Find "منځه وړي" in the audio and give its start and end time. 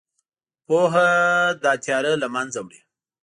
2.35-2.79